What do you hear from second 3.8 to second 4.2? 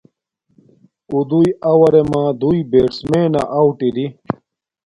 اِرِی.